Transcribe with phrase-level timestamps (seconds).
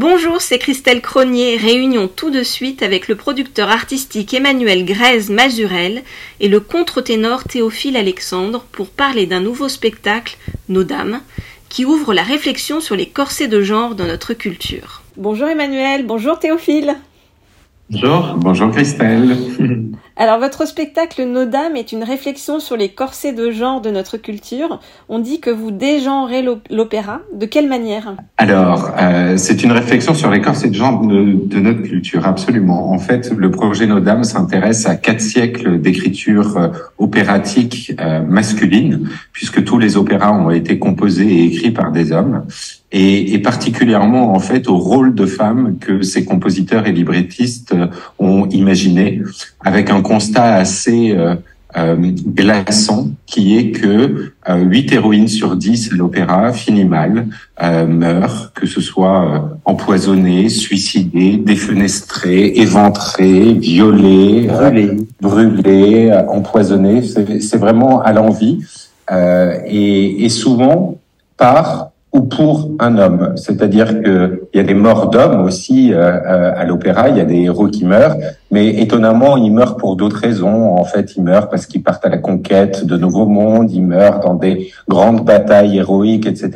[0.00, 1.56] Bonjour, c'est Christelle Cronier.
[1.56, 6.04] Réunion tout de suite avec le producteur artistique Emmanuel Grèze Mazurel
[6.38, 10.38] et le contre-ténor Théophile Alexandre pour parler d'un nouveau spectacle,
[10.68, 11.20] Nos Dames,
[11.68, 15.02] qui ouvre la réflexion sur les corsets de genre dans notre culture.
[15.16, 16.94] Bonjour Emmanuel, bonjour Théophile.
[17.90, 19.36] Bonjour, bonjour Christelle.
[20.20, 24.16] Alors votre spectacle Nos Dames est une réflexion sur les corsets de genre de notre
[24.16, 24.80] culture.
[25.08, 27.20] On dit que vous dégenrez l'opéra.
[27.32, 28.16] De quelle manière?
[28.36, 32.90] Alors, euh, c'est une réflexion sur les corsets de genre de, notre culture, absolument.
[32.90, 39.08] En fait, le projet Nos Dames s'intéresse à quatre siècles d'écriture euh, opératique euh, masculine,
[39.32, 42.44] puisque tous les opéras ont été composés et écrits par des hommes
[42.90, 47.88] et, et, particulièrement en fait au rôle de femme que ces compositeurs et librettistes euh,
[48.18, 49.20] ont imaginé,
[49.60, 51.34] avec un constat assez euh,
[51.76, 57.26] euh glaçant qui est que euh, 8 héroïnes sur 10 à l'opéra finit mal,
[57.62, 67.02] euh, meurent, que ce soit euh, empoisonnées, suicidées, défenestrées, éventrées, violées, brûlées, brûlées empoisonnées.
[67.02, 68.64] C'est vraiment à l'envie
[69.10, 70.98] et, et souvent
[71.36, 71.87] par
[72.18, 73.34] ou pour un homme.
[73.36, 77.24] C'est-à-dire qu'il y a des morts d'hommes aussi euh, euh, à l'opéra, il y a
[77.24, 78.16] des héros qui meurent,
[78.50, 80.76] mais étonnamment, ils meurent pour d'autres raisons.
[80.76, 84.20] En fait, ils meurent parce qu'ils partent à la conquête de nouveaux mondes, ils meurent
[84.20, 86.50] dans des grandes batailles héroïques, etc.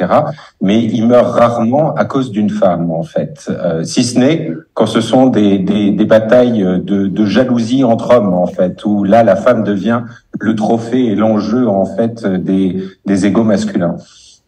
[0.61, 3.49] Mais ils meurent rarement à cause d'une femme, en fait.
[3.49, 8.17] Euh, si ce n'est quand ce sont des, des, des batailles de, de jalousie entre
[8.17, 10.03] hommes, en fait, où là, la femme devient
[10.41, 13.97] le trophée et l'enjeu, en fait, des, des égaux masculins.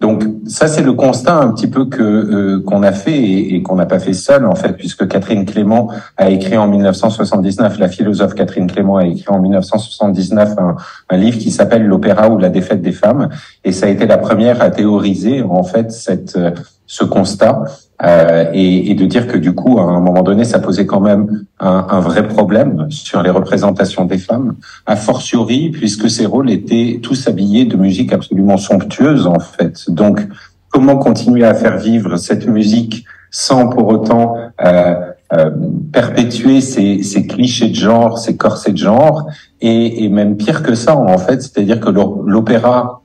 [0.04, 3.76] Donc ça c'est le constat un petit peu que euh, qu'on a fait et, qu'on
[3.76, 8.34] n'a pas fait seul en fait puisque Catherine Clément a écrit en 1979 la philosophe
[8.34, 10.76] Catherine Clément a écrit en 1979 un,
[11.08, 13.30] un livre qui s'appelle l'opéra ou la défaite des femmes.
[13.64, 16.38] Et ça a été la première à théoriser en fait cette
[16.86, 17.64] ce constat
[18.02, 21.00] euh, et, et, de dire que du coup, à un moment donné, ça posait quand
[21.00, 24.56] même un, un, vrai problème sur les représentations des femmes,
[24.86, 29.88] a fortiori puisque ces rôles étaient tous habillés de musique absolument somptueuse en fait.
[29.88, 30.26] Donc,
[30.70, 34.94] comment continuer à faire vivre cette musique sans pour autant euh,
[35.32, 35.50] euh,
[35.92, 39.28] perpétuer ces, ces, clichés de genre, ces corsets de genre,
[39.60, 43.02] et, et même pire que ça en fait, c'est-à-dire que l'opéra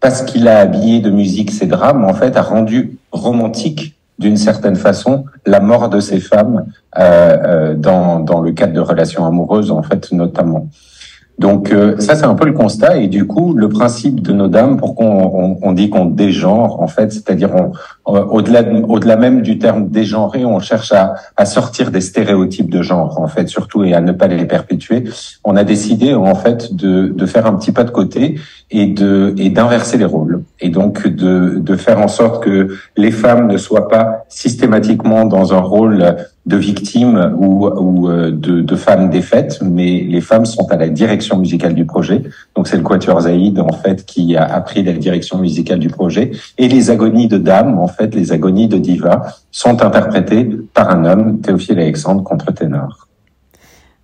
[0.00, 4.76] parce qu'il a habillé de musique ces drames, en fait, a rendu romantique d'une certaine
[4.76, 6.66] façon la mort de ces femmes
[6.98, 10.68] euh, euh, dans, dans le cadre de relations amoureuses, en fait, notamment.
[11.38, 12.96] Donc euh, ça c'est un peu le constat.
[12.96, 16.86] Et du coup le principe de nos dames pourquoi on, on, dit qu'on dégenre en
[16.86, 17.50] fait c'est-à-dire
[18.06, 23.20] au-delà au-delà même du terme dégenrer on cherche à, à, sortir des stéréotypes de genre
[23.20, 25.04] en fait surtout et à ne pas les perpétuer.
[25.44, 28.38] On a décidé en fait de, de faire un petit pas de côté
[28.70, 30.42] et de et d'inverser les rôles.
[30.60, 35.52] Et donc de de faire en sorte que les femmes ne soient pas systématiquement dans
[35.52, 40.70] un rôle de victimes ou, ou euh, de, de, femmes défaites, mais les femmes sont
[40.70, 42.22] à la direction musicale du projet.
[42.54, 46.30] Donc c'est le Quatuor Zaïd en fait qui a appris la direction musicale du projet.
[46.56, 51.04] Et les agonies de dames, en fait, les agonies de diva, sont interprétées par un
[51.04, 53.05] homme, Théophile Alexandre, contre-ténor.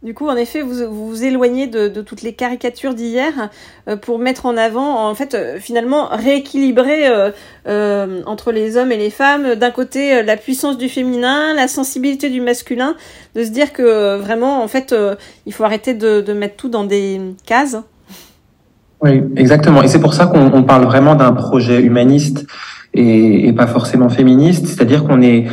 [0.03, 3.51] Du coup, en effet, vous vous, éloignez de, toutes les caricatures d'hier
[3.89, 7.05] euh, pour mettre en avant, en fait, euh, finalement, rééquilibrer
[7.69, 9.55] euh, entre les hommes et les femmes.
[9.55, 12.97] D'un côté, la puissance du féminin, la sensibilité du masculin,
[13.37, 14.93] de se dire que vraiment, en fait,
[15.47, 17.77] il faut arrêter de, mettre tout dans des cases.
[19.03, 19.85] Oui, exactement.
[19.85, 22.45] Et c'est pour ça qu'on parle vraiment d'un projet humaniste
[22.93, 24.67] et, et, pas forcément féministe.
[24.67, 25.47] C'est-à-dire qu'on est,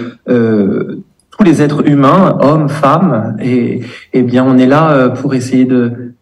[1.39, 3.79] tous les êtres humains, hommes, femmes, et,
[4.11, 6.13] eh bien on est là euh, pour essayer de,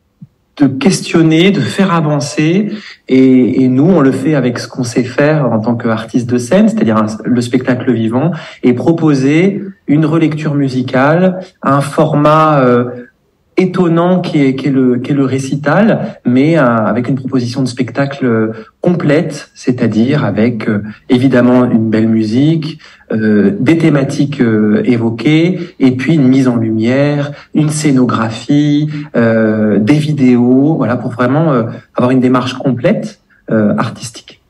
[0.57, 2.72] de questionner, de faire avancer,
[3.07, 6.38] et, et nous on le fait avec ce qu'on sait faire en tant qu'artiste de
[6.38, 13.07] scène, c'est-à-dire le spectacle vivant, et proposer une relecture musicale, un format euh,
[13.57, 17.67] étonnant qui est, qui est, le, est le récital, mais euh, avec une proposition de
[17.67, 18.51] spectacle euh,
[18.81, 22.79] complète, c'est-à-dire avec euh, évidemment une belle musique,
[23.12, 24.41] des thématiques
[24.84, 31.53] évoquées, et puis une mise en lumière, une scénographie, des vidéos, voilà, pour vraiment
[31.96, 34.41] avoir une démarche complète artistique.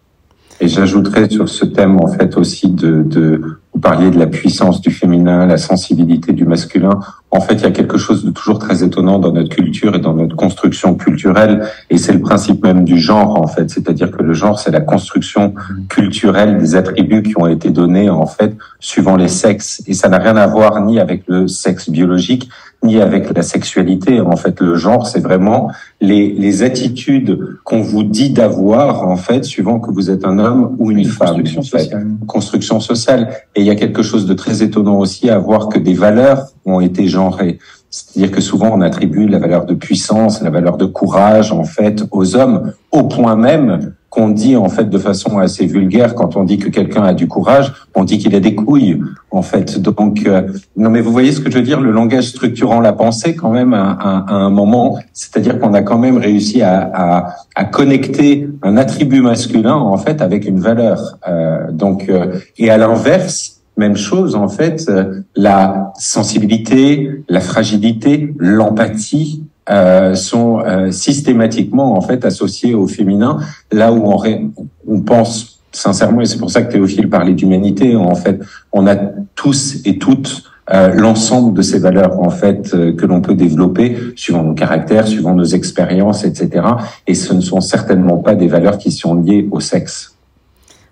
[0.60, 4.82] Et j'ajouterais sur ce thème en fait aussi de, de vous parliez de la puissance
[4.82, 7.00] du féminin, la sensibilité du masculin.
[7.30, 10.00] En fait, il y a quelque chose de toujours très étonnant dans notre culture et
[10.00, 13.70] dans notre construction culturelle, et c'est le principe même du genre, en fait.
[13.70, 15.54] C'est-à-dire que le genre, c'est la construction
[15.90, 19.84] culturelle des attributs qui ont été donnés, en fait, suivant les sexes.
[19.86, 22.50] Et ça n'a rien à voir ni avec le sexe biologique,
[22.84, 24.22] ni avec la sexualité.
[24.22, 29.44] En fait, le genre, c'est vraiment les, les attitudes qu'on vous dit d'avoir, en fait,
[29.44, 31.38] suivant que vous êtes un homme ou une, femme.
[31.38, 32.08] Construction sociale.
[32.28, 33.30] Construction sociale.
[33.56, 36.48] Et il y a quelque chose de très étonnant aussi à voir que des valeurs
[36.66, 37.60] ont été genrées.
[37.90, 42.04] C'est-à-dire que souvent on attribue la valeur de puissance, la valeur de courage en fait
[42.12, 46.44] aux hommes, au point même qu'on dit en fait de façon assez vulgaire quand on
[46.44, 49.00] dit que quelqu'un a du courage, on dit qu'il a des couilles
[49.30, 49.80] en fait.
[49.80, 50.42] Donc euh,
[50.76, 53.52] non mais vous voyez ce que je veux dire, le langage structurant la pensée quand
[53.52, 58.50] même à, à, un moment, c'est-à-dire qu'on a quand même réussi à, à, à, connecter
[58.64, 61.20] un attribut masculin en fait avec une valeur.
[61.28, 68.34] Euh, donc euh, et à l'inverse même chose en fait, euh, la sensibilité, la fragilité,
[68.40, 73.40] l'empathie euh, sont euh, systématiquement en fait associées au féminin,
[73.72, 74.52] là où on,
[74.88, 78.40] on pense sincèrement, et c'est pour ça que Théophile parlait d'humanité, en fait,
[78.72, 78.96] on a
[79.36, 80.44] tous et toutes
[80.74, 85.34] euh, l'ensemble de ces valeurs en fait que l'on peut développer suivant nos caractères, suivant
[85.34, 86.66] nos expériences, etc.
[87.06, 90.17] Et ce ne sont certainement pas des valeurs qui sont liées au sexe.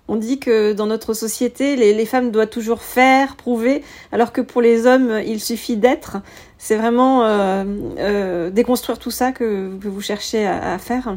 [0.08, 3.82] On dit que dans notre société, les, femmes doivent toujours faire, prouver,
[4.12, 6.18] alors que pour les hommes, il suffit d'être.
[6.58, 7.64] C'est vraiment euh,
[7.98, 11.16] euh, déconstruire tout ça que, vous cherchez à, faire.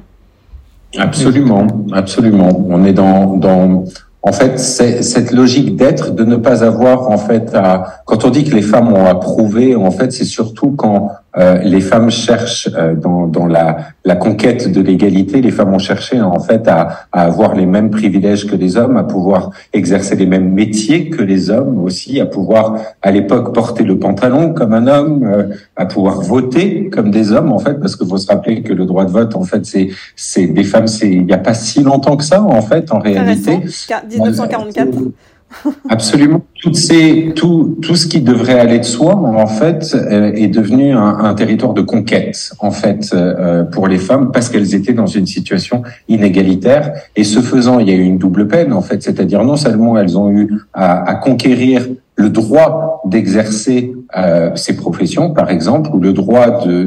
[0.97, 2.65] Absolument, absolument.
[2.68, 3.86] On est dans,
[4.24, 8.01] en fait, c'est cette logique d'être, de ne pas avoir en fait à.
[8.06, 11.59] Quand on dit que les femmes ont à prouver, en fait, c'est surtout quand euh,
[11.59, 16.19] les femmes cherchent euh, dans, dans la, la, conquête de l'égalité, les femmes ont cherché
[16.19, 20.25] en fait à, à, avoir les mêmes privilèges que les hommes, à pouvoir exercer les
[20.25, 24.87] mêmes métiers que les hommes aussi, à pouvoir à l'époque porter le pantalon comme un
[24.87, 25.43] homme, euh,
[25.75, 28.85] à pouvoir voter comme des hommes en fait, parce que faut se rappeler que le
[28.85, 31.83] droit de vote en fait c'est c'est des femmes, c'est il n'y a pas si
[31.83, 33.59] longtemps que ça en fait en réalité.
[34.09, 34.87] 1944.
[35.90, 36.42] Absolument.
[36.74, 41.34] Ces, tout, tout ce qui devrait aller de soi, en fait, euh, est devenu un,
[41.34, 45.84] territoire de conquête, en fait, euh, pour les femmes, parce qu'elles étaient dans une situation
[46.07, 46.94] inégalitaire.
[47.16, 49.98] Et ce faisant, il y a eu une double peine, en fait, c'est-à-dire non seulement
[49.98, 51.88] elles ont eu à, à conquérir
[52.19, 56.84] le droit d'exercer euh, ces professions, par exemple, ou le droit de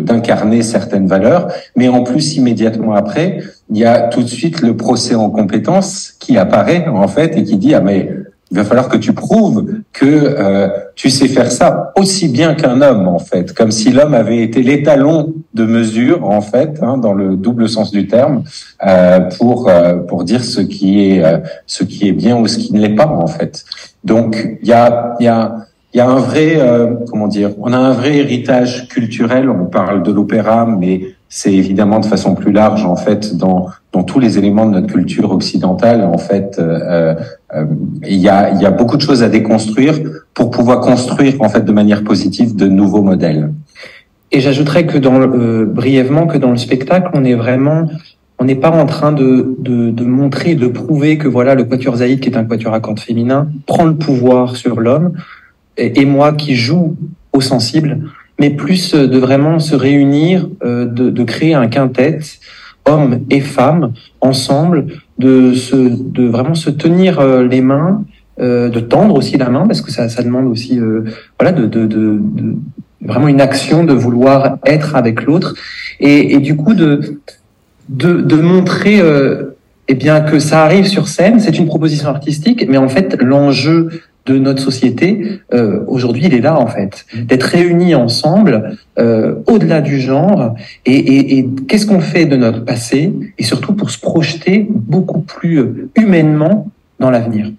[0.00, 1.46] d'incarner de, certaines valeurs,
[1.76, 3.38] mais en plus immédiatement après,
[3.70, 7.44] il y a tout de suite le procès en compétence qui apparaît en fait et
[7.44, 8.10] qui dit ah mais
[8.50, 12.80] il va falloir que tu prouves que euh, tu sais faire ça aussi bien qu'un
[12.80, 17.12] homme en fait, comme si l'homme avait été l'étalon de mesure en fait, hein, dans
[17.12, 18.44] le double sens du terme,
[18.86, 22.56] euh, pour euh, pour dire ce qui est euh, ce qui est bien ou ce
[22.56, 23.64] qui ne l'est pas en fait.
[24.02, 27.50] Donc il y a il y a il y a un vrai euh, comment dire,
[27.58, 29.48] on a un vrai héritage culturel.
[29.48, 34.02] On parle de l'opéra, mais c'est évidemment de façon plus large en fait dans dans
[34.02, 37.14] tous les éléments de notre culture occidentale en fait euh,
[37.54, 37.64] euh,
[38.06, 39.98] il y a il y a beaucoup de choses à déconstruire
[40.32, 43.52] pour pouvoir construire en fait de manière positive de nouveaux modèles.
[44.30, 47.88] Et j'ajouterais que dans euh, brièvement que dans le spectacle on est vraiment
[48.40, 51.96] on n'est pas en train de, de, de, montrer, de prouver que voilà le quatuor
[51.96, 55.14] Zaïd, qui est un quatuor à cordes féminin, prend le pouvoir sur l'homme,
[55.76, 56.96] et, et, moi qui joue
[57.32, 58.08] au sensible,
[58.38, 62.20] mais plus euh, de vraiment se réunir, euh, de, créer un quintet,
[62.84, 64.86] hommes et femmes, ensemble,
[65.18, 65.52] de,
[66.28, 68.04] vraiment se tenir euh, les mains,
[68.40, 70.78] de tendre aussi la main, parce que ça, demande aussi
[71.40, 71.58] voilà,
[73.00, 75.56] vraiment une action de vouloir être avec l'autre,
[75.98, 77.20] et, du coup de,
[78.40, 79.02] montrer
[79.88, 83.88] eh bien que ça arrive sur scène, c'est une proposition artistique, mais en fait l'enjeu
[84.28, 89.80] de notre société, euh, aujourd'hui, il est là en fait, d'être réunis ensemble euh, au-delà
[89.80, 90.54] du genre.
[90.84, 93.12] Et, qu'est-ce qu'on fait de notre passé?
[93.38, 96.68] Et surtout pour se projeter beaucoup plus euh, humainement
[97.00, 97.50] dans l'avenir.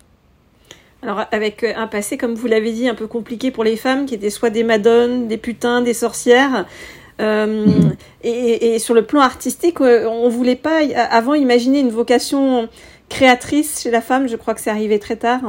[1.02, 4.14] Alors avec un passé, comme vous l'avez dit, un peu compliqué pour les femmes, qui
[4.14, 6.66] étaient soit des madones, des putains, des sorcières.
[7.22, 10.80] Et, et, sur le plan artistique, on voulait pas
[11.12, 12.70] avant imaginer une vocation
[13.10, 14.30] créatrice chez la femme.
[14.30, 15.42] Je crois que c'est arrivé très tard.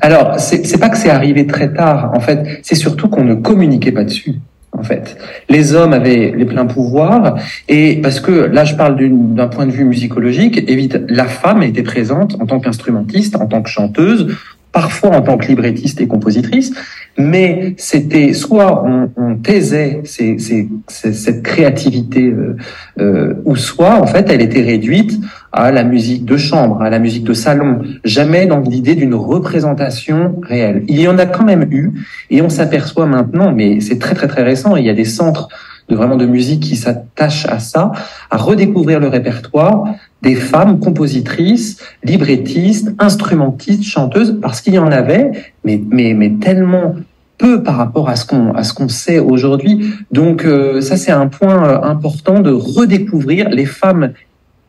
[0.00, 3.92] Alors, c'est pas que c'est arrivé très tard, en fait, c'est surtout qu'on ne communiquait
[3.92, 4.36] pas dessus.
[4.72, 7.36] En fait, les hommes avaient les pleins pouvoirs
[7.68, 8.96] et parce que là, je parle
[9.34, 10.70] d'un point de vue musicologique.
[10.70, 14.34] Évite, la femme était présente en tant qu'instrumentiste, en tant que chanteuse,
[14.72, 16.72] parfois en tant que librettiste et compositrice,
[17.20, 22.56] mais c'était soit on, on taisait ces, ces, cette créativité, euh,
[23.00, 25.20] euh, ou soit en fait elle était réduite
[25.52, 30.40] à la musique de chambre, à la musique de salon, jamais dans l'idée d'une représentation
[30.42, 30.84] réelle.
[30.88, 31.92] Il y en a quand même eu,
[32.30, 35.48] et on s'aperçoit maintenant, mais c'est très très très récent, il y a des centres
[35.90, 37.92] de vraiment de musique qui s'attachent à ça,
[38.30, 39.84] à redécouvrir le répertoire
[40.22, 45.32] des femmes compositrices, librettistes, instrumentistes, chanteuses, parce qu'il y en avait,
[45.64, 46.94] mais, mais, mais tellement
[47.40, 49.94] peu par rapport à ce qu'on à ce qu'on sait aujourd'hui.
[50.12, 54.12] Donc euh, ça c'est un point euh, important de redécouvrir les femmes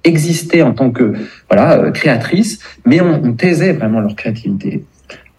[0.03, 1.13] existaient en tant que
[1.49, 4.85] voilà euh, créatrices, mais on, taisait vraiment leur créativité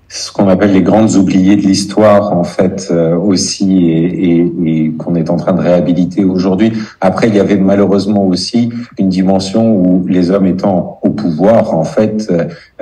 [0.08, 5.36] ce qu'on appelle les grandes oubliées de l'histoire en fait aussi et, qu'on est en
[5.36, 6.74] train de réhabiliter aujourd'hui.
[7.00, 11.84] Après, il y avait malheureusement aussi une dimension où les hommes étant au pouvoir, en
[11.84, 12.30] fait,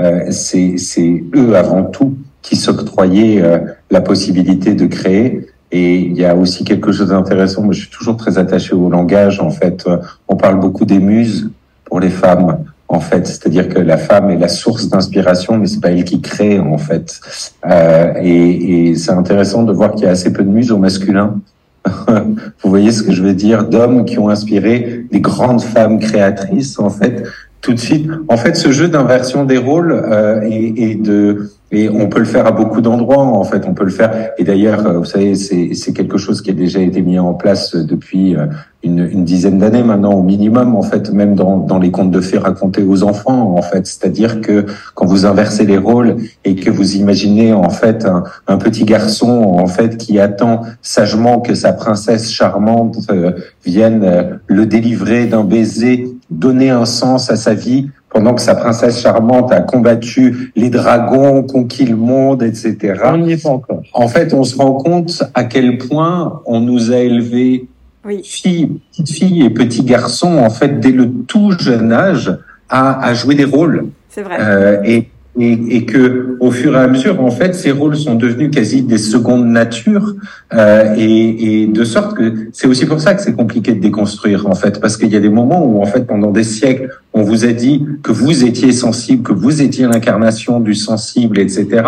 [0.00, 3.44] euh, c'est eux avant tout qui s'octroyaient
[3.90, 5.46] la possibilité de créer.
[5.72, 7.62] Et il y a aussi quelque chose d'intéressant.
[7.62, 9.40] Moi, je suis toujours très attaché au langage.
[9.40, 9.88] En fait,
[10.28, 11.50] on parle beaucoup des muses
[11.84, 12.64] pour les femmes.
[12.88, 16.20] En fait, c'est-à-dire que la femme est la source d'inspiration, mais c'est pas elle qui
[16.20, 17.20] crée en fait.
[17.64, 20.78] Euh, et, et c'est intéressant de voir qu'il y a assez peu de muses au
[20.78, 21.40] masculin.
[21.86, 23.68] Vous voyez ce que je veux dire?
[23.68, 27.24] D'hommes qui ont inspiré des grandes femmes créatrices en fait
[27.60, 28.08] tout de suite.
[28.28, 32.24] En fait, ce jeu d'inversion des rôles euh, et, et, de et on peut le
[32.24, 33.18] faire à beaucoup d'endroits.
[33.18, 34.30] En fait, on peut le faire.
[34.38, 37.76] Et d'ailleurs, euh, vous savez, c'est quelque chose qui a déjà été mis en place
[37.76, 38.46] depuis euh,
[38.82, 40.74] une, une dizaine d'années maintenant au minimum.
[40.74, 43.54] En fait, même dans, dans les contes de fées racontés aux enfants.
[43.56, 48.04] En fait, c'est-à-dire que quand vous inversez les rôles et que vous imaginez en fait
[48.04, 53.32] un, un petit garçon en fait qui attend sagement que sa princesse charmante euh,
[53.64, 59.00] vienne le délivrer d'un baiser donner un sens à sa vie pendant que sa princesse
[59.00, 62.94] charmante a combattu les dragons, conquis le monde, etc.
[63.04, 63.82] On n'y est pas encore.
[63.92, 67.68] En fait, on se rend compte à quel point on nous a élevés,
[68.04, 68.20] oui.
[68.24, 72.36] filles, petites filles et petits garçons, en fait, dès le tout jeune âge,
[72.68, 73.88] à, à jouer des rôles.
[74.08, 74.36] C'est vrai.
[74.40, 75.08] Euh, et
[75.40, 78.82] et, et, que au fur et à mesure, en fait, ces rôles sont devenus quasi
[78.82, 80.14] des secondes natures,
[80.52, 84.46] euh, et, et, de sorte que c'est aussi pour ça que c'est compliqué de déconstruire,
[84.46, 87.22] en fait, parce qu'il y a des moments où, en fait, pendant des siècles, on
[87.22, 91.82] vous a dit que vous étiez sensible, que vous étiez l'incarnation du sensible, etc.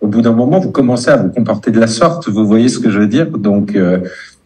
[0.00, 2.28] Au bout d'un moment, vous commencez à vous comporter de la sorte.
[2.28, 3.26] Vous voyez ce que je veux dire?
[3.30, 3.98] Donc, euh,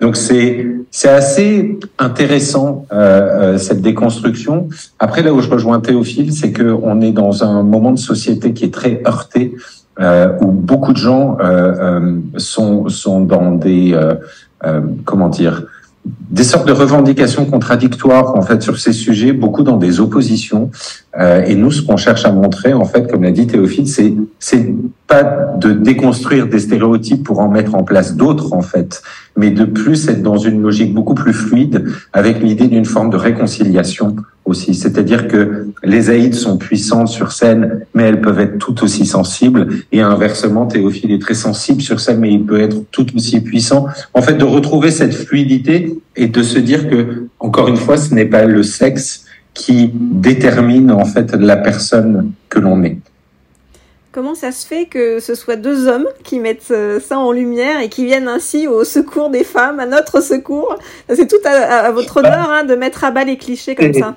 [0.03, 4.69] donc c'est c'est assez intéressant euh, euh, cette déconstruction.
[4.99, 8.53] Après là où je rejoins Théophile, c'est que on est dans un moment de société
[8.53, 9.55] qui est très heurté,
[10.01, 13.97] euh, où beaucoup de gens euh, euh, sont sont dans des
[15.05, 15.65] comment dire
[16.05, 20.71] des sortes de revendications contradictoires en fait sur ces sujets, beaucoup dans des oppositions.
[21.19, 24.15] Euh, et nous, ce qu'on cherche à montrer, en fait, comme l'a dit Théophile, c'est
[24.39, 24.75] c'est
[25.07, 25.23] pas
[25.59, 29.03] de déconstruire des stéréotypes pour en mettre en place d'autres, en fait,
[29.37, 33.17] mais de plus être dans une logique beaucoup plus fluide, avec l'idée d'une forme de
[33.17, 34.75] réconciliation aussi.
[34.75, 39.69] C'est-à-dire que les aïdes sont puissantes sur scène, mais elles peuvent être tout aussi sensibles.
[39.93, 43.87] Et inversement, Théophile est très sensible sur scène, mais il peut être tout aussi puissant.
[44.15, 48.15] En fait, de retrouver cette fluidité et de se dire que, encore une fois, ce
[48.15, 49.25] n'est pas le sexe
[49.55, 52.99] qui détermine en fait la personne que l'on est.
[54.13, 57.81] Comment ça se fait que ce soit deux hommes qui mettent euh, ça en lumière
[57.81, 60.77] et qui viennent ainsi au secours des femmes, à notre secours?
[61.09, 64.15] C'est tout à, votre honneur hein, de mettre à bas les clichés comme ça.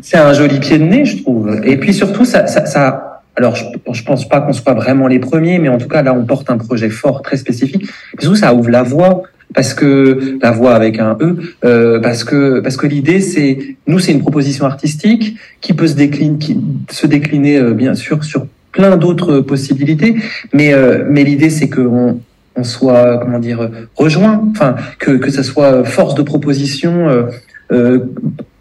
[0.00, 1.60] C'est un joli pied de nez, je trouve.
[1.64, 5.18] Et puis surtout, ça, ça, ça alors je, je pense pas qu'on soit vraiment les
[5.18, 7.82] premiers, mais en tout cas là, on porte un projet fort, très spécifique.
[8.18, 12.22] Et surtout, ça ouvre la voie parce que la voix avec un e, euh, parce
[12.22, 16.58] que parce que l'idée c'est nous c'est une proposition artistique qui peut se décliner, qui,
[16.90, 20.16] se décliner euh, bien sûr sur plein d'autres possibilités,
[20.52, 22.20] mais euh, mais l'idée c'est que on,
[22.62, 27.24] soit comment dire rejoint, enfin que que ça soit force de proposition euh,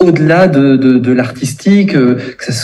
[0.05, 2.17] au-delà de, de, de l'artistique, euh,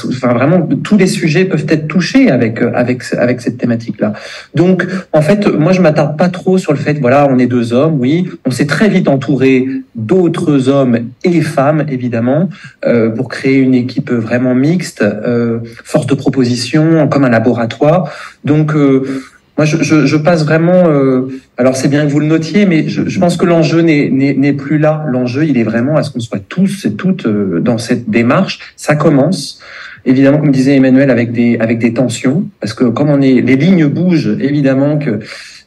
[0.10, 4.13] enfin vraiment tous les sujets peuvent être touchés avec euh, avec avec cette thématique-là.
[4.53, 7.74] Donc en fait, moi je m'attarde pas trop sur le fait voilà on est deux
[7.74, 12.50] hommes, oui, on s'est très vite entouré d'autres hommes et femmes évidemment
[12.86, 18.12] euh, pour créer une équipe vraiment mixte, euh, force de proposition comme un laboratoire.
[18.43, 18.74] Donc
[19.58, 20.88] moi, je, je, je, passe vraiment.
[20.88, 21.27] Euh,
[21.58, 24.77] alors, c'est bien que vous le notiez, mais je, je pense que l'enjeu n'est plus
[24.77, 25.05] là.
[25.08, 28.60] L'enjeu, il est vraiment à ce qu'on soit tous et toutes euh, dans cette démarche.
[28.75, 29.60] Ça commence.
[30.05, 33.55] Évidemment, comme disait Emmanuel, avec des avec des tensions, parce que comme on est, les
[33.55, 34.36] lignes bougent.
[34.39, 35.20] Évidemment que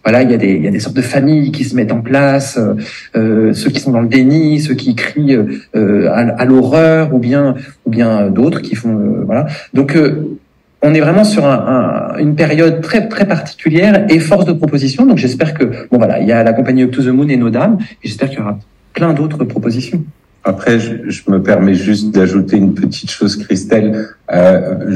[0.03, 1.93] voilà, il y a des il y a des sortes de familles qui se mettent
[1.93, 2.75] en place, euh,
[3.17, 5.39] euh ceux qui sont dans le déni, ceux qui crient
[5.77, 7.55] euh, à, à l'horreur, ou bien
[7.87, 9.47] ou bien d'autres qui font voilà.
[9.73, 9.97] Donc
[10.85, 15.07] on est vraiment sur un, une période très très particulière et force de proposition.
[15.07, 17.39] Donc j'espère que bon voilà, il y a la compagnie Up to the Moon et
[17.39, 18.59] Nos Dames, et j'espère qu'il y aura
[18.93, 20.03] plein d'autres propositions.
[20.45, 24.09] Après, je, je, me permets juste d'ajouter une petite chose, Christelle.
[24.31, 24.95] Euh,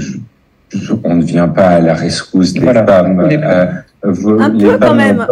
[0.72, 3.26] je, on ne vient pas à la rescousse des femmes.
[3.30, 3.66] Euh,
[4.04, 5.26] un les peu quand même.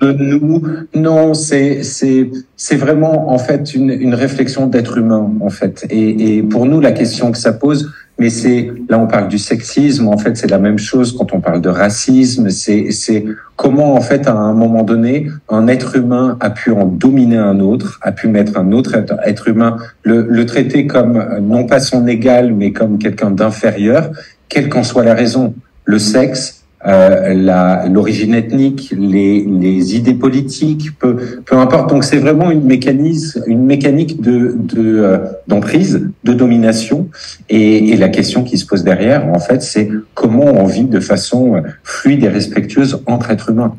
[0.00, 0.62] De nous,
[0.94, 5.86] non, c'est c'est c'est vraiment en fait une, une réflexion d'être humain en fait.
[5.90, 7.92] Et, et pour nous, la question que ça pose,
[8.22, 10.06] mais c'est là on parle du sexisme.
[10.06, 12.50] En fait, c'est la même chose quand on parle de racisme.
[12.50, 13.24] C'est
[13.56, 17.58] comment en fait à un moment donné un être humain a pu en dominer un
[17.58, 22.06] autre, a pu mettre un autre être humain, le, le traiter comme non pas son
[22.06, 24.10] égal, mais comme quelqu'un d'inférieur,
[24.48, 25.54] quelle qu'en soit la raison.
[25.84, 31.90] Le sexe, euh, l'origine ethnique, les, les, idées politiques, peu, peu importe.
[31.90, 37.08] Donc c'est vraiment une mécanisme, une mécanique de euh, d'emprise, de, domination.
[37.48, 40.98] Et, et, la question qui se pose derrière, en fait, c'est comment on vit de
[40.98, 43.76] façon fluide et respectueuse entre êtres humains,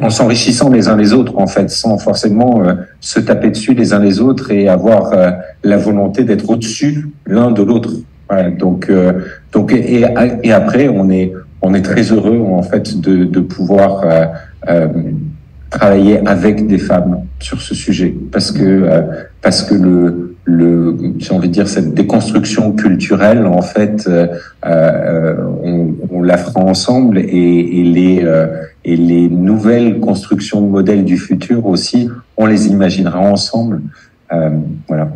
[0.00, 3.92] en s'enrichissant les uns les autres, en fait, sans forcément euh, se taper dessus les
[3.92, 5.30] uns les autres et avoir euh,
[5.62, 7.90] la volonté d'être au-dessus l'un de l'autre.
[8.30, 8.90] Voilà, donc,
[9.50, 10.04] donc et,
[10.44, 11.32] et après, on est
[11.62, 14.26] on est très heureux en fait de, de pouvoir euh,
[14.68, 14.88] euh,
[15.70, 18.14] travailler avec des femmes sur ce sujet.
[18.32, 19.02] Parce que euh,
[19.42, 25.94] parce que le le j'ai envie de dire cette déconstruction culturelle en fait euh, on,
[26.10, 28.26] on, la fera ensemble et, et les
[28.84, 33.82] et les nouvelles constructions de modèles du futur aussi on les imaginera ensemble.
[34.88, 35.10] Voilà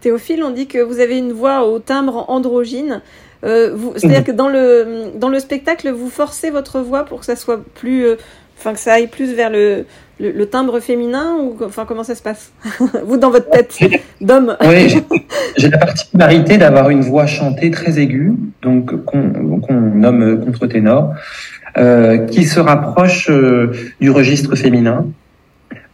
[0.00, 3.02] Théophile on dit que vous avez une voix au timbre androgyne
[3.44, 8.04] euh, C'est-à-dire que dans le, spectacle, vous forcez votre voix pour que ça soit plus.
[8.04, 8.16] Euh,
[8.58, 9.84] enfin, que ça aille plus vers le,
[10.46, 12.52] timbre féminin ou enfin comment ça se passe
[13.04, 13.78] Vous dans votre tête
[14.20, 14.56] d'homme.
[14.62, 14.96] Oui,
[15.56, 21.14] j'ai la particularité d'avoir une voix chantée très aiguë, donc qu'on nomme contre-ténor,
[21.76, 23.30] euh, qui se rapproche
[24.00, 25.06] du registre féminin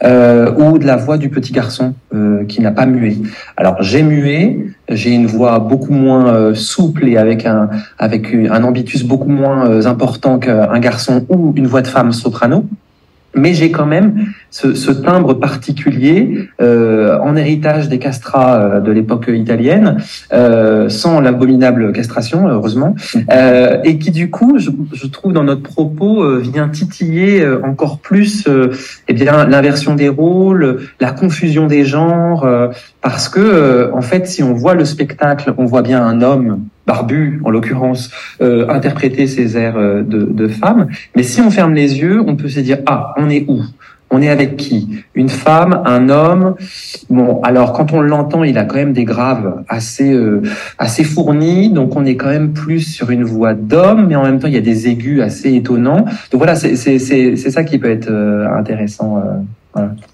[0.03, 3.19] euh, ou de la voix du petit garçon euh, qui n'a pas mué.
[3.57, 8.65] Alors j'ai mué, j'ai une voix beaucoup moins euh, souple et avec un avec un
[8.65, 12.67] ambitus beaucoup moins euh, important qu'un garçon ou une voix de femme soprano
[13.35, 18.93] mais j'ai quand même ce, ce, timbre particulier euh, en héritage des castrats euh, de
[18.93, 19.99] l'époque italienne,
[20.33, 22.95] euh, sans l'abominable castration, heureusement,
[23.33, 27.61] euh, et qui du coup, je, je, trouve dans notre propos, euh, vient titiller euh,
[27.65, 28.47] encore plus
[29.09, 32.47] eh bien l'inversion des rôles, la confusion des genres,
[33.01, 37.41] parce que en fait, si on voit le spectacle, on voit bien un homme Barbu
[37.45, 38.11] en l'occurrence,
[38.41, 40.89] euh, interpréter ces airs euh, de, de femmes.
[41.17, 43.63] Mais si on ferme les yeux, on peut se dire ah, on est où?
[44.11, 45.03] On est avec qui?
[45.15, 46.55] Une femme, un homme?
[47.11, 50.43] Bon, alors quand on l'entend, il a quand même des graves assez euh,
[50.79, 54.39] assez fournis, donc on est quand même plus sur une voix d'homme, mais en même
[54.39, 56.05] temps il y a des aigus assez étonnants.
[56.31, 59.23] Donc voilà, c'est ça qui peut être euh, intéressant.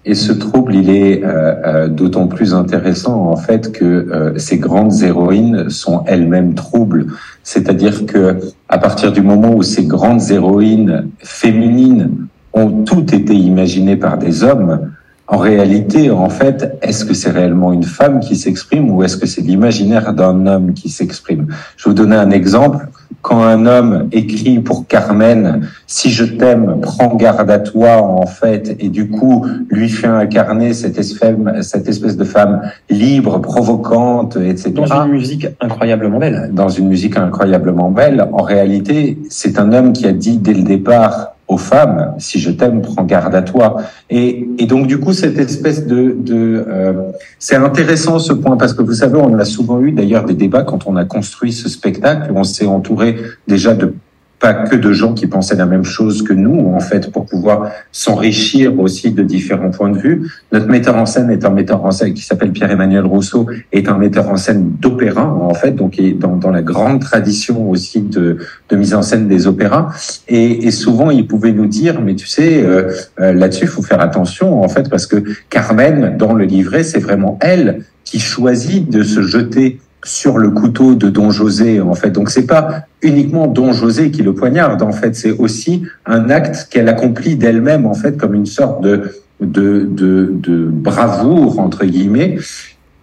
[0.05, 4.59] Et ce trouble, il est euh, euh, d'autant plus intéressant en fait que euh, ces
[4.59, 7.07] grandes héroïnes sont elles-mêmes troubles.
[7.43, 13.97] C'est-à-dire que à partir du moment où ces grandes héroïnes féminines ont toutes été imaginées
[13.97, 14.91] par des hommes,
[15.27, 19.27] en réalité, en fait, est-ce que c'est réellement une femme qui s'exprime ou est-ce que
[19.27, 21.47] c'est l'imaginaire d'un homme qui s'exprime?
[21.77, 22.89] Je vais vous donner un exemple
[23.23, 28.77] quand un homme écrit pour Carmen, si je t'aime, prends garde à toi, en fait,
[28.79, 34.73] et du coup, lui fait incarner cette espèce, cette espèce de femme libre, provocante, etc.
[34.73, 36.51] Dans une musique incroyablement belle.
[36.53, 38.29] Dans une musique incroyablement belle.
[38.33, 42.53] En réalité, c'est un homme qui a dit dès le départ, aux femmes, si je
[42.53, 43.83] t'aime, prends garde à toi.
[44.09, 47.11] Et, et, donc du coup, cette espèce de, de euh,
[47.41, 50.63] c'est intéressant ce point parce que vous savez, on a souvent eu d'ailleurs des débats
[50.63, 52.31] quand on a construit ce spectacle.
[52.37, 53.17] On s'est entouré
[53.49, 53.95] déjà de
[54.41, 57.71] pas que de gens qui pensaient la même chose que nous, en fait, pour pouvoir
[57.93, 60.31] s'enrichir aussi de différents points de vue.
[60.51, 63.99] Notre metteur en scène est un metteur en scène qui s'appelle Pierre-Emmanuel Rousseau, est un
[63.99, 68.39] metteur en scène d'opéra, en fait, donc est dans, dans la grande tradition aussi de,
[68.71, 69.93] de mise en scène des opéras.
[70.27, 73.83] Et, et souvent, il pouvait nous dire, mais tu sais, euh, euh, là-dessus, il faut
[73.83, 78.89] faire attention, en fait, parce que Carmen, dans le livret, c'est vraiment elle qui choisit
[78.91, 82.11] de se jeter sur le couteau de Don José en fait.
[82.11, 86.69] Donc c'est pas uniquement Don José qui le poignarde en fait, c'est aussi un acte
[86.71, 92.37] qu'elle accomplit d'elle-même en fait comme une sorte de de, de, de bravoure entre guillemets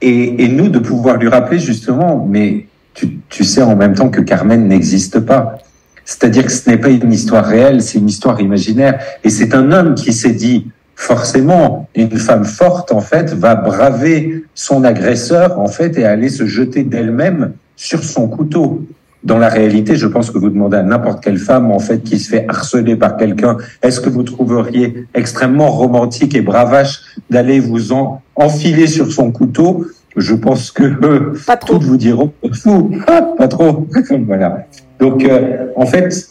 [0.01, 4.09] et, et, nous de pouvoir lui rappeler justement mais tu, tu sais en même temps
[4.09, 5.57] que Carmen n'existe pas.
[6.05, 9.71] C'est-à-dire que ce n'est pas une histoire réelle, c'est une histoire imaginaire et c'est un
[9.71, 15.67] homme qui s'est dit forcément, une femme forte, en fait, va braver son agresseur, en
[15.67, 18.83] fait, et aller se jeter d'elle-même sur son couteau.
[19.23, 22.17] Dans la réalité, je pense que vous demandez à n'importe quelle femme, en fait, qui
[22.17, 27.91] se fait harceler par quelqu'un, est-ce que vous trouveriez extrêmement romantique et bravache d'aller vous
[27.91, 29.85] en enfiler sur son couteau?
[30.15, 31.33] Je pense que euh,
[31.65, 32.91] toutes vous diront fou,
[33.37, 33.87] pas trop.
[34.25, 34.65] voilà.
[34.99, 36.27] Donc, euh, en fait,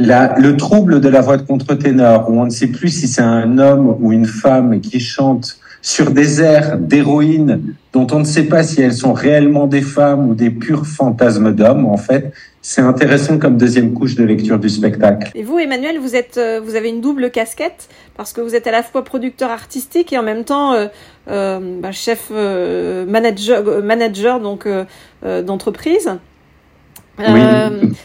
[0.00, 3.58] le trouble de la voix de contre-ténor, où on ne sait plus si c'est un
[3.58, 8.62] homme ou une femme qui chante sur des airs d'héroïnes dont on ne sait pas
[8.62, 12.32] si elles sont réellement des femmes ou des purs fantasmes d'hommes, en fait,
[12.62, 15.32] c'est intéressant comme deuxième couche de lecture du spectacle.
[15.34, 18.66] Et vous, Emmanuel, vous êtes, euh, vous avez une double casquette parce que vous êtes
[18.66, 20.86] à la fois producteur artistique et en même temps euh,
[21.30, 24.68] euh, bah, chef manager, manager donc
[25.22, 26.10] d'entreprise.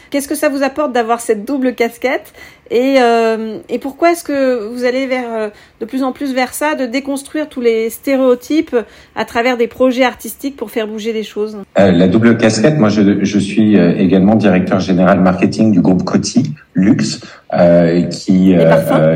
[0.10, 2.34] Qu'est-ce que ça vous apporte d'avoir cette double casquette
[2.72, 5.50] et, euh, et pourquoi est-ce que vous allez vers, euh,
[5.80, 8.76] de plus en plus vers ça, de déconstruire tous les stéréotypes
[9.16, 11.60] à travers des projets artistiques pour faire bouger les choses?
[11.78, 16.04] Euh, La double casquette, moi je, je suis euh, également directeur général marketing du groupe
[16.04, 17.22] Coty Luxe,
[17.54, 18.56] euh, qui,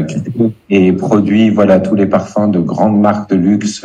[0.07, 3.83] qui et produit voilà tous les parfums de grandes marques de luxe,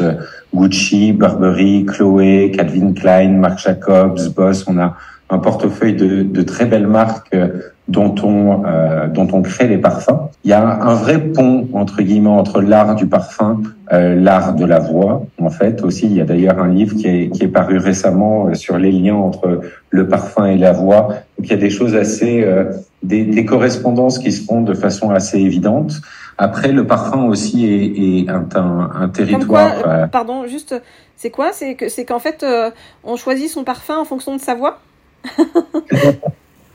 [0.55, 4.65] Gucci, Burberry, Chloé, Calvin Klein, Marc Jacobs, Boss.
[4.69, 4.97] On a
[5.31, 7.35] un portefeuille de, de très belles marques
[7.89, 10.31] dont on euh, dont on crée les parfums.
[10.45, 14.65] Il y a un vrai pont entre guillemets entre l'art du parfum, euh, l'art de
[14.65, 15.27] la voix.
[15.41, 18.47] En fait, aussi, il y a d'ailleurs un livre qui est qui est paru récemment
[18.47, 19.61] euh, sur les liens entre
[19.91, 21.09] le parfum et la voix.
[21.39, 24.73] Donc, il y a des choses assez euh, des, des, correspondances qui se font de
[24.73, 26.01] façon assez évidente.
[26.39, 29.83] Après, le parfum aussi est, est un, un, un territoire.
[29.83, 30.75] Quoi, euh, pardon, juste,
[31.17, 31.53] c'est quoi?
[31.53, 32.45] C'est que c'est qu'en fait,
[33.05, 34.79] on choisit son parfum en fonction de sa voix?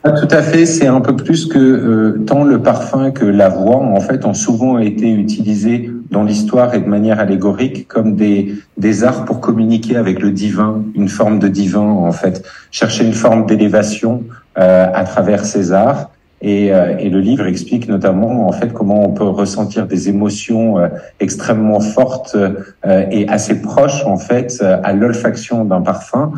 [0.01, 3.49] Ah, tout à fait, c'est un peu plus que euh, tant le parfum que la
[3.49, 8.55] voix, en fait, ont souvent été utilisés dans l'histoire et de manière allégorique comme des,
[8.77, 13.13] des arts pour communiquer avec le divin, une forme de divin, en fait, chercher une
[13.13, 14.23] forme d'élévation
[14.57, 16.12] euh, à travers ces arts.
[16.41, 20.80] Et, euh, et, le livre explique notamment en fait comment on peut ressentir des émotions
[20.80, 20.88] euh,
[21.19, 26.32] extrêmement fortes euh, et assez proches en fait à l'olfaction d'un parfum,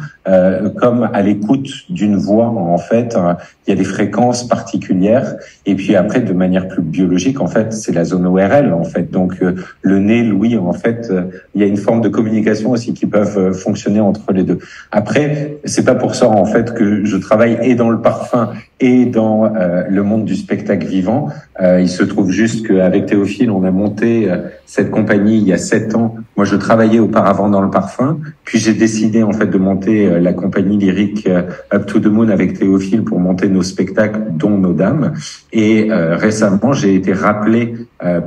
[0.80, 2.48] comme à l'écoute d'une voix.
[2.48, 3.18] En fait,
[3.66, 5.36] il y a des fréquences particulières.
[5.66, 8.74] Et puis après, de manière plus biologique, en fait, c'est la zone ORL.
[8.74, 9.44] En fait, donc
[9.82, 11.12] le nez, l'ouïe, en fait,
[11.56, 14.60] il y a une forme de communication aussi qui peuvent fonctionner entre les deux.
[14.92, 19.06] Après, c'est pas pour ça en fait que je travaille et dans le parfum et
[19.06, 21.30] dans euh, le monde du spectacle vivant.
[21.62, 25.54] Euh, il se trouve juste qu'avec Théophile, on a monté euh, cette compagnie il y
[25.54, 26.16] a sept ans.
[26.38, 30.20] Moi, je travaillais auparavant dans le parfum, puis j'ai décidé en fait de monter euh,
[30.20, 31.28] la compagnie lyrique
[31.74, 35.14] Up to the Moon avec Théophile pour monter nos spectacles, dont Nos Dames.
[35.54, 37.76] Et récemment, j'ai été rappelé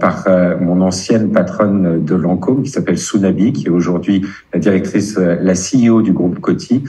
[0.01, 0.27] par
[0.61, 4.23] mon ancienne patronne de Lancôme qui s'appelle Sunabi, qui est aujourd'hui
[4.53, 6.85] la directrice, la CEO du groupe Coty,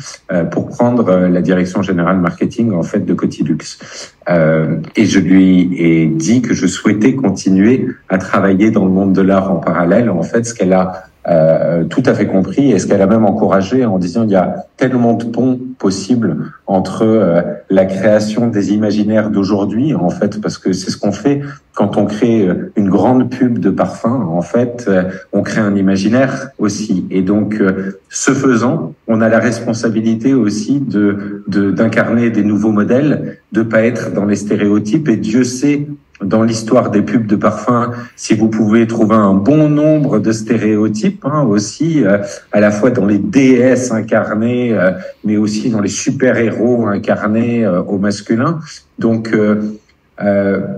[0.51, 4.14] pour prendre la direction générale marketing en fait de Coty Luxe.
[4.29, 9.13] Euh, et je lui ai dit que je souhaitais continuer à travailler dans le monde
[9.13, 10.09] de l'art en parallèle.
[10.09, 13.25] En fait, ce qu'elle a euh, tout à fait compris et ce qu'elle a même
[13.25, 18.73] encouragé en disant il y a tellement de ponts possibles entre euh, la création des
[18.73, 21.41] imaginaires d'aujourd'hui en fait parce que c'est ce qu'on fait
[21.73, 25.75] quand on crée euh, une grande pub de parfum en fait euh, on crée un
[25.75, 27.07] imaginaire aussi.
[27.09, 27.61] Et donc
[28.09, 34.13] ce faisant on a la responsabilité aussi de d'incarner des nouveaux modèles de pas être
[34.13, 35.87] dans les stéréotypes et Dieu sait
[36.21, 41.25] dans l'histoire des pubs de parfum, si vous pouvez trouver un bon nombre de stéréotypes
[41.25, 42.19] hein, aussi, euh,
[42.51, 44.91] à la fois dans les déesses incarnées, euh,
[45.25, 48.59] mais aussi dans les super-héros incarnés euh, au masculin.
[48.97, 49.35] Donc,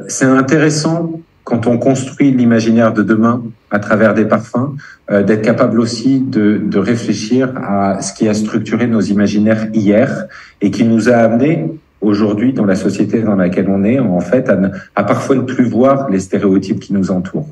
[0.07, 4.75] c'est intéressant quand on construit l'imaginaire de demain à travers des parfums,
[5.07, 10.25] d'être capable aussi de, de réfléchir à ce qui a structuré nos imaginaires hier
[10.61, 14.49] et qui nous a amené aujourd'hui dans la société dans laquelle on est, en fait,
[14.49, 14.59] à,
[14.95, 17.49] à parfois ne plus voir les stéréotypes qui nous entourent.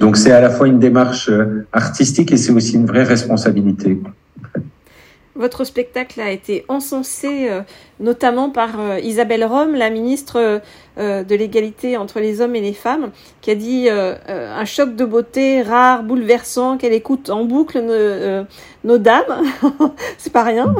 [0.00, 3.98] Donc c'est à la fois une démarche euh, artistique et c'est aussi une vraie responsabilité.
[5.36, 7.62] Votre spectacle a été encensé euh,
[7.98, 10.60] notamment par euh, Isabelle Rome, la ministre
[10.96, 15.04] euh, de l'égalité entre les hommes et les femmes, qui a dit un choc de
[15.04, 17.80] beauté rare, bouleversant, qu'elle écoute en boucle
[18.84, 19.42] nos, dames.
[20.18, 20.72] C'est pas rien.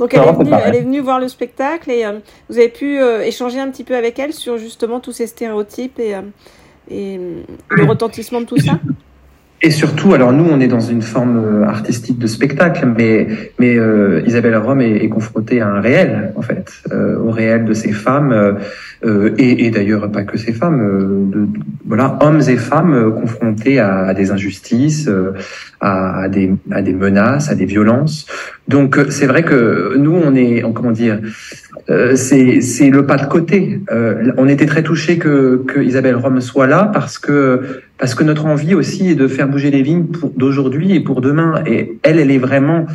[0.00, 2.04] Donc elle, est venue, elle est venue voir le spectacle et
[2.48, 6.16] vous avez pu échanger un petit peu avec elle sur justement tous ces stéréotypes et,
[6.90, 7.20] et
[7.68, 8.80] le retentissement de tout ça.
[9.62, 13.26] Et surtout, alors nous, on est dans une forme euh, artistique de spectacle, mais
[13.58, 17.66] mais euh, Isabelle Rome est, est, confrontée à un réel, en fait, euh, au réel
[17.66, 18.32] de ces femmes,
[19.04, 21.46] euh, et, et d'ailleurs pas que ces femmes, de,
[21.86, 25.10] voilà, hommes et femmes confrontés à, à des injustices,
[25.80, 28.26] à, à, des à des menaces, à des violences.
[28.66, 31.20] Donc c'est vrai que nous, on est, comment dire,
[32.14, 33.80] c'est c'est le pas de côté.
[34.38, 38.46] on était très touchés que que Isabelle Rome soit là parce que parce que notre
[38.46, 41.62] envie aussi est de faire bouger les vignes d'aujourd'hui et pour demain.
[41.66, 42.86] Et elle, elle est vraiment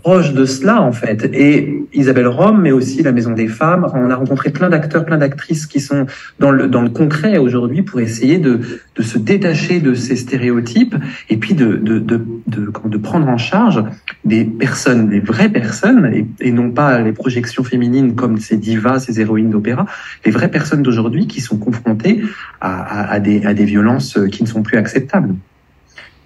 [0.00, 1.30] proche de cela en fait.
[1.32, 5.18] Et Isabelle Rome, mais aussi la Maison des Femmes, on a rencontré plein d'acteurs, plein
[5.18, 6.06] d'actrices qui sont
[6.38, 8.60] dans le dans le concret aujourd'hui pour essayer de
[8.96, 10.96] de se détacher de ces stéréotypes
[11.30, 13.82] et puis de de de de, de prendre en charge
[14.24, 19.20] des personnes, des vraies personnes et, non pas les projections féminines comme ces divas, ces
[19.20, 19.86] héroïnes d'opéra,
[20.24, 22.22] les vraies personnes d'aujourd'hui qui sont confrontées
[22.60, 25.34] à, à des à des violences qui ne sont plus acceptables.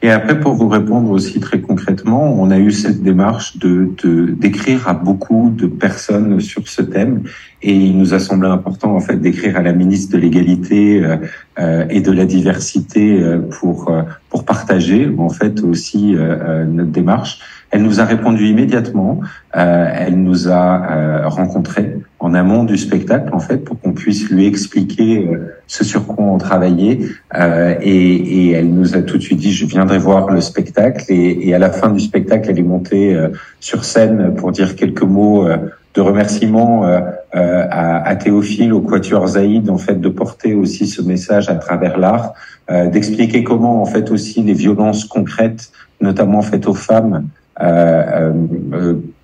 [0.00, 3.90] Et après, pour vous répondre aussi très concrètement, on a eu cette démarche de
[4.32, 7.24] d'écrire à beaucoup de personnes sur ce thème,
[7.62, 11.16] et il nous a semblé important en fait d'écrire à la ministre de l'égalité euh,
[11.58, 17.40] euh et de la diversité euh, pour euh, pour partager en fait aussi notre démarche.
[17.70, 19.20] Elle nous a répondu immédiatement.
[19.52, 25.28] elle nous a rencontrés en amont du spectacle, en fait, pour qu'on puisse lui expliquer
[25.28, 27.00] euh, ce sur quoi on travaillait.
[27.36, 31.04] Euh, et, et, elle nous a tout de suite dit, je viendrai voir le spectacle.
[31.08, 33.28] Et, et à la fin du spectacle, elle est montée euh,
[33.60, 35.46] sur scène pour dire quelques mots
[35.94, 36.84] de remerciement
[37.32, 41.98] à, à, Théophile, au Quatuor Zaïd, en fait, de porter aussi ce message à travers
[41.98, 42.34] l'art,
[42.68, 47.37] d'expliquer comment, en fait, aussi les violences concrètes, notamment faites aux femmes, euh, euh,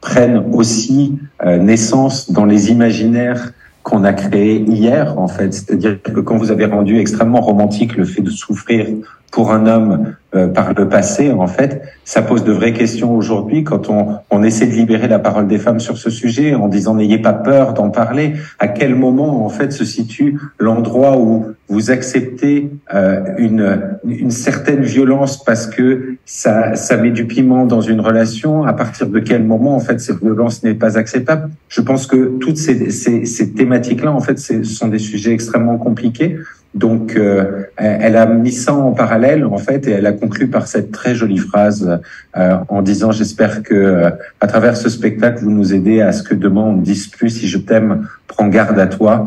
[0.05, 5.53] prennent aussi euh, naissance dans les imaginaires qu'on a créés hier, en fait.
[5.53, 8.87] C'est-à-dire que quand vous avez rendu extrêmement romantique le fait de souffrir
[9.35, 13.64] pour un homme euh, par le passé, en fait, ça pose de vraies questions aujourd'hui
[13.64, 16.94] quand on, on essaie de libérer la parole des femmes sur ce sujet en disant
[16.94, 18.35] n'ayez pas peur d'en parler.
[18.61, 24.83] À quel moment, en fait, se situe l'endroit où vous acceptez euh, une, une certaine
[24.83, 28.62] violence parce que ça, ça met du piment dans une relation?
[28.62, 31.51] À partir de quel moment, en fait, cette violence n'est pas acceptable?
[31.68, 35.77] Je pense que toutes ces, ces, ces thématiques-là, en fait, ce sont des sujets extrêmement
[35.77, 36.38] compliqués.
[36.74, 40.66] Donc, euh, elle a mis ça en parallèle, en fait, et elle a conclu par
[40.66, 42.00] cette très jolie phrase
[42.37, 44.10] euh, en disant J'espère que, euh,
[44.40, 47.30] à travers ce spectacle, vous nous aidez à ce que demain on ne dise plus
[47.30, 49.26] si je t'aime, prends garde à toi,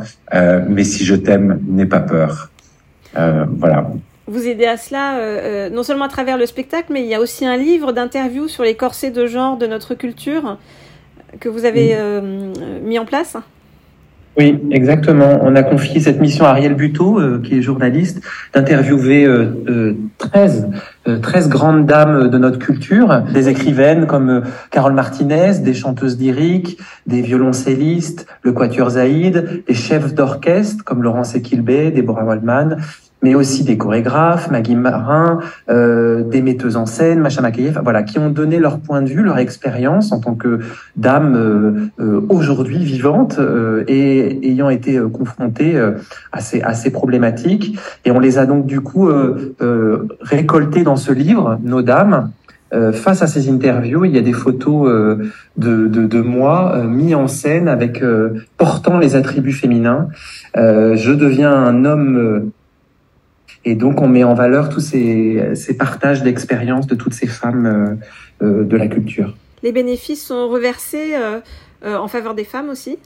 [0.68, 2.52] mais si je t'aime, n'aie pas peur.
[3.16, 3.90] voilà.
[4.30, 7.46] Vous aidez à cela, non seulement à travers le spectacle, mais il y a aussi
[7.46, 10.58] un livre d'interviews sur les corsets de genre de notre culture
[11.40, 11.96] que vous avez
[12.84, 13.38] mis en place.
[14.38, 15.40] Oui, exactement.
[15.42, 18.22] On a confié cette mission à Ariel Buteau, euh, qui est journaliste,
[18.54, 20.70] d'interviewer euh, euh, 13,
[21.24, 27.22] 13 grandes dames de notre culture, des écrivaines comme Carole Martinez, des chanteuses lyriques, des
[27.22, 32.78] violoncellistes, le Quatuor Zaïd, des chefs d'orchestre comme Laurence Equilbé, Deborah Waldman,
[33.22, 38.20] mais aussi des chorégraphes, Maggie Marin, euh, des metteuses en scène, Macha Makayev, voilà, qui
[38.20, 40.60] ont donné leur point de vue, leur expérience en tant que
[40.96, 45.80] dames euh, euh aujourd'hui vivantes euh, et ayant été euh, confrontées
[46.32, 47.78] à ces, à ces problématiques.
[48.06, 49.10] Et on les a donc du coup
[50.22, 52.32] récoltées dans ce livre, Nos dames.
[52.94, 54.90] face à ces interviews, il y a des photos
[55.58, 58.04] de, de, de, moi mis en scène avec
[58.58, 60.08] portant les attributs féminins.
[60.56, 62.52] je deviens un homme
[63.70, 67.66] et donc, on met en valeur tous ces, ces partages d'expériences de toutes ces femmes
[68.42, 69.36] euh, euh, de la culture.
[69.62, 72.98] Les bénéfices sont reversés euh, en faveur des femmes aussi?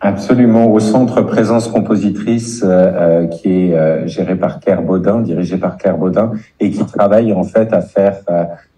[0.00, 2.64] Absolument, au centre Présence Compositrice
[3.32, 7.72] qui est géré par Claire Baudin, dirigé par Claire Baudin, et qui travaille en fait
[7.72, 8.18] à faire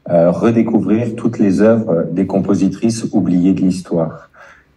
[0.08, 4.29] redécouvrir toutes les œuvres des compositrices oubliées de l'histoire.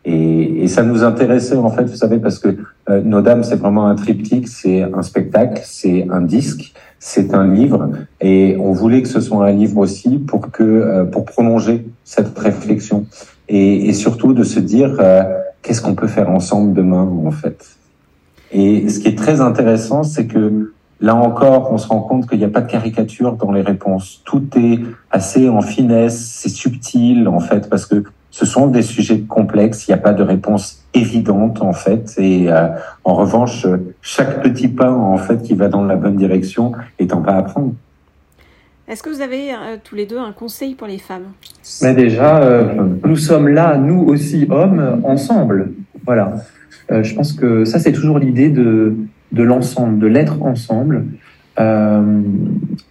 [0.05, 2.57] Et, et, ça nous intéressait en fait, vous savez, parce que
[2.89, 7.47] euh, Nos Dames, c'est vraiment un triptyque, c'est un spectacle, c'est un disque, c'est un
[7.47, 7.89] livre,
[8.19, 12.37] et on voulait que ce soit un livre aussi pour que euh, pour prolonger cette
[12.37, 13.05] réflexion
[13.47, 15.23] et, et surtout de se dire euh,
[15.61, 17.77] qu'est-ce qu'on peut faire ensemble demain en fait.
[18.51, 22.39] Et ce qui est très intéressant, c'est que là encore, on se rend compte qu'il
[22.39, 24.21] n'y a pas de caricature dans les réponses.
[24.25, 24.79] Tout est
[25.11, 28.03] assez en finesse, c'est subtil en fait, parce que
[28.33, 32.51] ce sont des sujets complexes, il n'y a pas de réponse évidente en fait, et
[32.51, 32.67] euh,
[33.03, 33.67] en revanche,
[34.01, 37.43] chaque petit pas en fait qui va dans la bonne direction est un pas à
[37.43, 37.73] prendre.
[38.87, 41.27] Est-ce que vous avez euh, tous les deux un conseil pour les femmes?
[41.83, 42.73] Mais déjà, euh,
[43.05, 45.71] nous sommes là, nous aussi hommes, ensemble.
[46.03, 46.33] Voilà.
[46.89, 48.95] je pense que ça, c'est toujours l'idée de,
[49.31, 51.05] de l'ensemble, de l'être ensemble.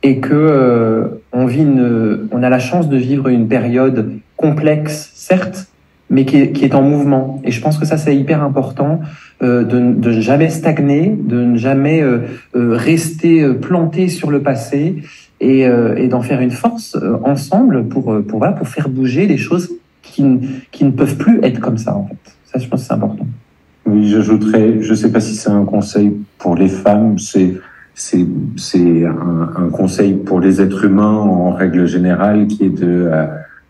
[0.05, 5.69] et que on vit une, on a la chance de vivre une période complexe, certes,
[6.11, 7.41] mais qui est, en mouvement.
[7.45, 9.01] Et je pense que ça, c'est hyper important
[9.43, 12.19] euh, de, ne jamais stagner, de ne jamais euh,
[12.55, 14.97] euh rester planté sur le passé
[15.41, 15.67] et,
[16.09, 19.71] d'en faire une force ensemble pour, pour, pour faire bouger les choses
[20.03, 20.25] qui,
[20.71, 22.37] qui ne peuvent plus être comme ça, en fait.
[22.45, 23.27] Ça, je pense que c'est important.
[23.87, 27.55] Oui, j'ajouterais, je ne sais pas si c'est un conseil pour les femmes, c'est
[27.95, 28.27] c'est
[28.57, 33.11] c'est un, un, conseil pour les êtres humains en règle générale qui est de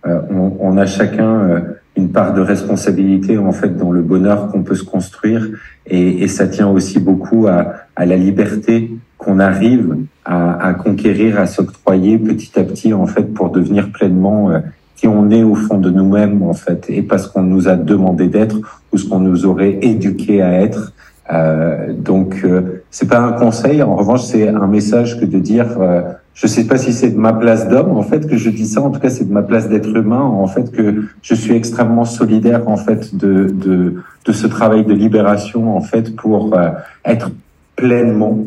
[0.05, 1.63] on, on, a chacun
[1.97, 5.49] une part de responsabilité en fait dans le bonheur qu'on peut se construire.
[5.87, 11.39] Et, et, ça tient aussi beaucoup à, à la liberté qu'on arrive à, à, conquérir,
[11.39, 14.59] à s'octroyer petit à petit en fait pour devenir pleinement euh,
[14.97, 16.87] qui on est au fond de nous-mêmes en fait.
[16.89, 18.57] Et parce qu'on nous a demandé d'être
[18.93, 20.93] ou ce qu'on nous aurait éduqué à être.
[21.33, 25.81] Euh, donc euh, c'est pas un conseil, en revanche c'est un message que de dire
[25.81, 26.03] euh,
[26.35, 28.81] je sais pas si c'est de ma place d'homme en fait que je dis ça
[28.81, 32.05] en tout cas c'est de ma place d'être humain en fait que je suis extrêmement
[32.05, 36.71] solidaire en fait de de, de ce travail de libération en fait pour euh,
[37.05, 37.31] être
[37.77, 38.39] pleinement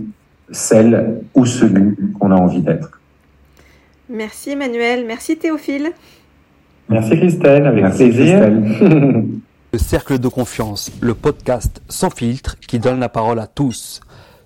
[0.52, 3.00] celle ou celui qu'on a envie d'être.
[4.10, 5.92] Merci Emmanuel, merci Théophile.
[6.90, 8.50] Merci Christelle, avec merci plaisir.
[9.74, 14.02] le cercle de confiance, le podcast sans filtre qui donne la parole à tous.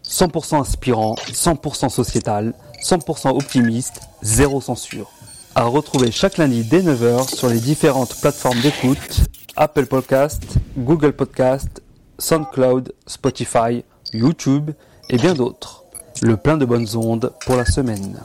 [0.06, 5.12] 100% inspirant, 100% sociétal, 100% optimiste, zéro censure.
[5.56, 9.22] À retrouver chaque lundi dès 9h sur les différentes plateformes d'écoute,
[9.56, 10.42] Apple Podcast,
[10.78, 11.82] Google Podcast,
[12.18, 14.72] SoundCloud, Spotify, YouTube
[15.10, 15.84] et bien d'autres.
[16.22, 18.20] Le plein de bonnes ondes pour la semaine.